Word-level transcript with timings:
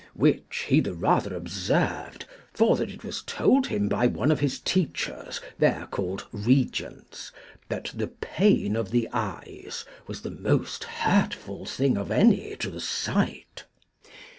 Which 0.15 0.65
he 0.67 0.79
the 0.79 0.95
rather 0.95 1.35
observed, 1.35 2.25
for 2.55 2.75
that 2.75 2.89
it 2.89 3.03
was 3.03 3.21
told 3.21 3.67
him 3.67 3.87
by 3.87 4.07
one 4.07 4.31
of 4.31 4.39
his 4.39 4.59
teachers, 4.59 5.39
there 5.59 5.87
called 5.91 6.25
regents, 6.31 7.31
that 7.69 7.91
the 7.93 8.07
pain 8.07 8.75
of 8.75 8.89
the 8.89 9.07
eyes 9.13 9.85
was 10.07 10.23
the 10.23 10.31
most 10.31 10.85
hurtful 10.85 11.65
thing 11.65 11.97
of 11.99 12.09
any 12.09 12.55
to 12.55 12.71
the 12.71 12.81
sight. 12.81 13.65